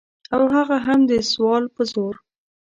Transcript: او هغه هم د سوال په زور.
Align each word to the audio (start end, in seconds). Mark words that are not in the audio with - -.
او 0.35 0.43
هغه 0.55 0.77
هم 0.85 0.99
د 1.09 1.11
سوال 1.31 1.63
په 1.75 1.81
زور. 1.91 2.13